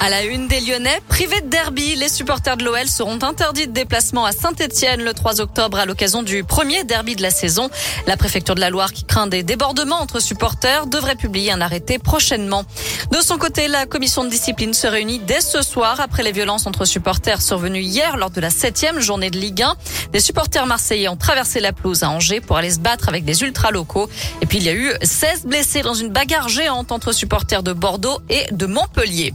À 0.00 0.10
la 0.10 0.22
une 0.22 0.46
des 0.46 0.60
Lyonnais, 0.60 1.00
privés 1.08 1.40
de 1.40 1.48
derby, 1.48 1.96
les 1.96 2.08
supporters 2.08 2.56
de 2.56 2.64
l'OL 2.64 2.86
seront 2.86 3.18
interdits 3.22 3.66
de 3.66 3.72
déplacement 3.72 4.24
à 4.24 4.30
Saint-Etienne 4.30 5.02
le 5.02 5.12
3 5.12 5.40
octobre 5.40 5.76
à 5.76 5.86
l'occasion 5.86 6.22
du 6.22 6.44
premier 6.44 6.84
derby 6.84 7.16
de 7.16 7.22
la 7.22 7.30
saison. 7.30 7.68
La 8.06 8.16
préfecture 8.16 8.54
de 8.54 8.60
la 8.60 8.70
Loire, 8.70 8.92
qui 8.92 9.04
craint 9.04 9.26
des 9.26 9.42
débordements 9.42 10.00
entre 10.00 10.20
supporters, 10.20 10.86
devrait 10.86 11.16
publier 11.16 11.50
un 11.50 11.60
arrêté 11.60 11.98
prochainement. 11.98 12.62
De 13.10 13.18
son 13.20 13.38
côté, 13.38 13.66
la 13.66 13.86
commission 13.86 14.22
de 14.22 14.30
discipline 14.30 14.72
se 14.72 14.86
réunit 14.86 15.18
dès 15.18 15.40
ce 15.40 15.62
soir 15.62 16.00
après 16.00 16.22
les 16.22 16.32
violences 16.32 16.68
entre 16.68 16.84
supporters 16.84 17.42
survenues 17.42 17.82
hier 17.82 18.16
lors 18.16 18.30
de 18.30 18.40
la 18.40 18.50
septième 18.50 19.00
journée 19.00 19.30
de 19.30 19.38
Ligue 19.38 19.62
1. 19.62 19.74
Des 20.12 20.20
supporters 20.20 20.66
marseillais 20.66 21.08
ont 21.08 21.16
traversé 21.16 21.58
la 21.58 21.72
pelouse 21.72 22.04
à 22.04 22.10
Angers 22.10 22.40
pour 22.40 22.56
aller 22.56 22.70
se 22.70 22.78
battre 22.78 23.08
avec 23.08 23.24
des 23.24 23.42
ultras 23.42 23.72
locaux. 23.72 24.08
Et 24.42 24.46
puis 24.46 24.58
il 24.58 24.64
y 24.64 24.68
a 24.68 24.74
eu 24.74 24.92
16 25.02 25.46
blessés 25.46 25.82
dans 25.82 25.94
une 25.94 26.10
bagarre 26.10 26.48
géante 26.48 26.92
entre 26.92 27.10
supporters 27.10 27.64
de 27.64 27.72
Bordeaux 27.72 28.20
et 28.28 28.46
de 28.52 28.66
Montpellier. 28.66 29.34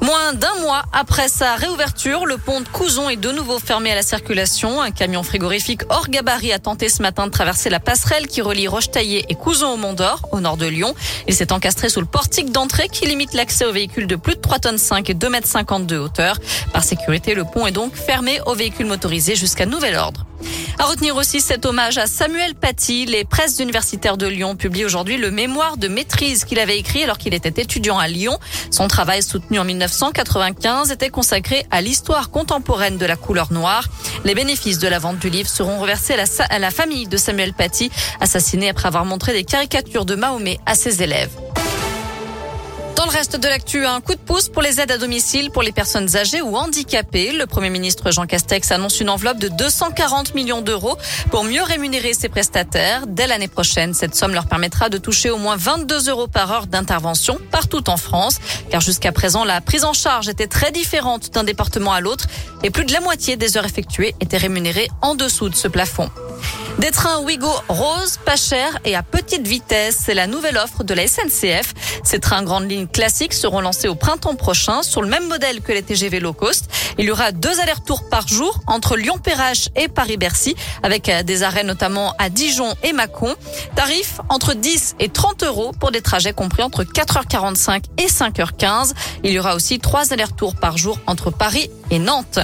Moins 0.00 0.32
d'un 0.32 0.54
mois 0.60 0.84
après 0.92 1.28
sa 1.28 1.56
réouverture, 1.56 2.24
le 2.24 2.38
pont 2.38 2.60
de 2.60 2.68
Couzon 2.68 3.08
est 3.08 3.16
de 3.16 3.32
nouveau 3.32 3.58
fermé 3.58 3.90
à 3.90 3.94
la 3.96 4.02
circulation. 4.02 4.80
Un 4.80 4.92
camion 4.92 5.22
frigorifique 5.22 5.82
hors 5.88 6.08
gabarit 6.08 6.52
a 6.52 6.58
tenté 6.58 6.88
ce 6.88 7.02
matin 7.02 7.26
de 7.26 7.32
traverser 7.32 7.68
la 7.68 7.80
passerelle 7.80 8.28
qui 8.28 8.40
relie 8.40 8.68
Rochetaillé 8.68 9.24
et 9.28 9.34
Couzon 9.34 9.72
au 9.72 9.76
Mont 9.76 9.94
d'Or, 9.94 10.28
au 10.30 10.40
nord 10.40 10.56
de 10.56 10.66
Lyon. 10.66 10.94
Il 11.26 11.34
s'est 11.34 11.52
encastré 11.52 11.88
sous 11.88 12.00
le 12.00 12.06
portique 12.06 12.52
d'entrée 12.52 12.88
qui 12.88 13.06
limite 13.06 13.34
l'accès 13.34 13.64
aux 13.64 13.72
véhicules 13.72 14.06
de 14.06 14.16
plus 14.16 14.36
de 14.36 14.40
3 14.40 14.60
tonnes 14.60 14.78
5 14.78 15.10
et 15.10 15.14
2 15.14 15.28
mètres 15.28 15.48
50 15.48 15.86
de 15.86 15.98
hauteur. 15.98 16.38
Par 16.72 16.84
sécurité, 16.84 17.34
le 17.34 17.44
pont 17.44 17.66
est 17.66 17.72
donc 17.72 17.96
fermé 17.96 18.40
aux 18.46 18.54
véhicules 18.54 18.86
motorisés 18.86 19.34
jusqu'à 19.34 19.66
nouvel 19.66 19.96
ordre. 19.96 20.26
À 20.78 20.84
retenir 20.84 21.16
aussi 21.16 21.40
cet 21.40 21.66
hommage 21.66 21.98
à 21.98 22.06
Samuel 22.06 22.54
Paty. 22.54 23.06
Les 23.06 23.24
presses 23.24 23.58
universitaires 23.58 24.16
de 24.16 24.26
Lyon 24.26 24.54
publient 24.54 24.84
aujourd'hui 24.84 25.16
le 25.16 25.32
mémoire 25.32 25.76
de 25.76 25.88
maîtrise 25.88 26.44
qu'il 26.44 26.60
avait 26.60 26.78
écrit 26.78 27.02
alors 27.02 27.18
qu'il 27.18 27.34
était 27.34 27.60
étudiant 27.60 27.98
à 27.98 28.06
Lyon. 28.06 28.38
Son 28.70 28.86
travail 28.86 29.22
soutenu 29.22 29.58
en 29.58 29.64
1995 29.88 30.90
était 30.90 31.08
consacré 31.08 31.66
à 31.70 31.80
l'histoire 31.80 32.30
contemporaine 32.30 32.98
de 32.98 33.06
la 33.06 33.16
couleur 33.16 33.52
noire. 33.52 33.88
Les 34.24 34.34
bénéfices 34.34 34.78
de 34.78 34.88
la 34.88 34.98
vente 34.98 35.18
du 35.18 35.30
livre 35.30 35.48
seront 35.48 35.80
reversés 35.80 36.14
à 36.48 36.58
la, 36.58 36.70
famille 36.70 37.08
de 37.08 37.16
Samuel 37.16 37.54
Paty, 37.54 37.90
assassiné 38.20 38.68
après 38.68 38.86
avoir 38.86 39.04
montré 39.04 39.32
des 39.32 39.44
caricatures 39.44 40.04
de 40.04 40.14
Mahomet 40.14 40.58
à 40.66 40.74
ses 40.74 41.02
élèves. 41.02 41.30
Dans 42.98 43.04
le 43.04 43.12
reste 43.12 43.36
de 43.36 43.46
l'actu, 43.46 43.86
un 43.86 44.00
coup 44.00 44.16
de 44.16 44.18
pouce 44.18 44.48
pour 44.48 44.60
les 44.60 44.80
aides 44.80 44.90
à 44.90 44.98
domicile 44.98 45.52
pour 45.52 45.62
les 45.62 45.70
personnes 45.70 46.16
âgées 46.16 46.42
ou 46.42 46.56
handicapées. 46.56 47.30
Le 47.30 47.46
Premier 47.46 47.70
ministre 47.70 48.10
Jean 48.10 48.26
Castex 48.26 48.72
annonce 48.72 48.98
une 48.98 49.08
enveloppe 49.08 49.38
de 49.38 49.46
240 49.46 50.34
millions 50.34 50.62
d'euros 50.62 50.98
pour 51.30 51.44
mieux 51.44 51.62
rémunérer 51.62 52.12
ses 52.12 52.28
prestataires. 52.28 53.06
Dès 53.06 53.28
l'année 53.28 53.46
prochaine, 53.46 53.94
cette 53.94 54.16
somme 54.16 54.34
leur 54.34 54.46
permettra 54.46 54.88
de 54.88 54.98
toucher 54.98 55.30
au 55.30 55.36
moins 55.36 55.54
22 55.54 56.10
euros 56.10 56.26
par 56.26 56.50
heure 56.50 56.66
d'intervention 56.66 57.38
partout 57.52 57.88
en 57.88 57.98
France. 57.98 58.40
Car 58.68 58.80
jusqu'à 58.80 59.12
présent, 59.12 59.44
la 59.44 59.60
prise 59.60 59.84
en 59.84 59.92
charge 59.92 60.28
était 60.28 60.48
très 60.48 60.72
différente 60.72 61.32
d'un 61.32 61.44
département 61.44 61.92
à 61.92 62.00
l'autre 62.00 62.26
et 62.64 62.70
plus 62.70 62.84
de 62.84 62.92
la 62.92 63.00
moitié 63.00 63.36
des 63.36 63.56
heures 63.56 63.64
effectuées 63.64 64.16
étaient 64.18 64.38
rémunérées 64.38 64.88
en 65.02 65.14
dessous 65.14 65.48
de 65.48 65.54
ce 65.54 65.68
plafond. 65.68 66.10
Des 66.78 66.92
trains 66.92 67.18
Ouigo 67.22 67.50
rose, 67.68 68.18
pas 68.24 68.36
cher 68.36 68.78
et 68.84 68.94
à 68.94 69.02
petite 69.02 69.46
vitesse. 69.46 69.98
C'est 70.04 70.14
la 70.14 70.28
nouvelle 70.28 70.56
offre 70.56 70.84
de 70.84 70.94
la 70.94 71.08
SNCF. 71.08 71.74
Ces 72.04 72.20
trains 72.20 72.44
grandes 72.44 72.70
lignes 72.70 72.86
classiques 72.86 73.34
seront 73.34 73.60
lancés 73.60 73.88
au 73.88 73.96
printemps 73.96 74.36
prochain 74.36 74.84
sur 74.84 75.02
le 75.02 75.08
même 75.08 75.26
modèle 75.26 75.60
que 75.60 75.72
les 75.72 75.82
TGV 75.82 76.20
low 76.20 76.32
cost. 76.32 76.70
Il 76.96 77.06
y 77.06 77.10
aura 77.10 77.32
deux 77.32 77.58
allers-retours 77.60 78.08
par 78.08 78.28
jour 78.28 78.60
entre 78.68 78.96
Lyon-Perrache 78.96 79.70
et 79.74 79.88
Paris-Bercy 79.88 80.54
avec 80.84 81.08
euh, 81.08 81.24
des 81.24 81.42
arrêts 81.42 81.64
notamment 81.64 82.14
à 82.16 82.28
Dijon 82.28 82.72
et 82.84 82.92
Mâcon. 82.92 83.34
Tarif 83.74 84.20
entre 84.28 84.54
10 84.54 84.96
et 85.00 85.08
30 85.08 85.42
euros 85.42 85.72
pour 85.72 85.90
des 85.90 86.00
trajets 86.00 86.32
compris 86.32 86.62
entre 86.62 86.84
4h45 86.84 87.86
et 87.98 88.06
5h15. 88.06 88.92
Il 89.24 89.32
y 89.32 89.38
aura 89.40 89.56
aussi 89.56 89.80
trois 89.80 90.12
allers-retours 90.12 90.54
par 90.54 90.78
jour 90.78 91.00
entre 91.06 91.32
Paris 91.32 91.70
et 91.90 91.98
Nantes. 91.98 92.38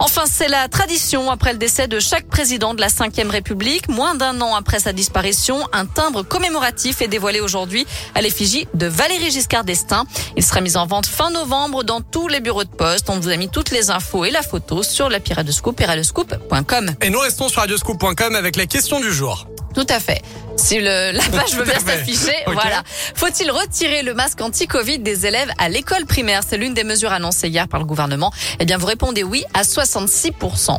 Enfin, 0.00 0.24
c'est 0.30 0.48
la 0.48 0.68
tradition 0.68 1.30
après 1.30 1.52
le 1.52 1.58
décès 1.58 1.88
de 1.88 1.98
chaque 1.98 2.26
président 2.28 2.74
de 2.74 2.80
la 2.80 2.88
Ve 2.88 3.30
République. 3.30 3.88
Moins 3.88 4.14
d'un 4.14 4.40
an 4.40 4.54
après 4.54 4.78
sa 4.78 4.92
disparition, 4.92 5.66
un 5.72 5.86
timbre 5.86 6.22
commémoratif 6.22 7.02
est 7.02 7.08
dévoilé 7.08 7.40
aujourd'hui 7.40 7.86
à 8.14 8.20
l'effigie 8.20 8.68
de 8.74 8.86
Valérie 8.86 9.30
Giscard 9.30 9.64
d'Estaing. 9.64 10.04
Il 10.36 10.44
sera 10.44 10.60
mis 10.60 10.76
en 10.76 10.86
vente 10.86 11.06
fin 11.06 11.30
novembre 11.30 11.82
dans 11.82 12.00
tous 12.00 12.28
les 12.28 12.40
bureaux 12.40 12.64
de 12.64 12.68
poste. 12.68 13.10
On 13.10 13.18
vous 13.18 13.28
a 13.28 13.36
mis 13.36 13.48
toutes 13.48 13.70
les 13.70 13.90
infos 13.90 14.24
et 14.24 14.30
la 14.30 14.42
photo 14.42 14.82
sur 14.82 15.08
la 15.08 15.18
Scoop 15.50 15.80
et 15.80 17.06
Et 17.06 17.10
nous 17.10 17.18
restons 17.18 17.48
sur 17.48 17.60
radioscoop.com 17.60 18.34
avec 18.34 18.56
la 18.56 18.66
question 18.66 19.00
du 19.00 19.12
jour. 19.12 19.48
Tout 19.74 19.86
à 19.88 20.00
fait. 20.00 20.22
Si 20.58 20.78
le, 20.80 21.12
la 21.12 21.22
page 21.22 21.54
veut 21.54 21.64
bien 21.64 21.78
s'afficher, 21.86 22.34
voilà. 22.46 22.82
Faut-il 23.14 23.50
retirer 23.50 24.02
le 24.02 24.12
masque 24.12 24.40
anti-Covid 24.40 24.98
des 24.98 25.24
élèves 25.26 25.50
à 25.58 25.68
l'école 25.68 26.04
primaire? 26.04 26.42
C'est 26.46 26.56
l'une 26.58 26.74
des 26.74 26.84
mesures 26.84 27.12
annoncées 27.12 27.48
hier 27.48 27.68
par 27.68 27.80
le 27.80 27.86
gouvernement. 27.86 28.32
Eh 28.58 28.64
bien, 28.64 28.76
vous 28.76 28.86
répondez 28.86 29.22
oui 29.22 29.44
à 29.54 29.62
66%. 29.62 30.78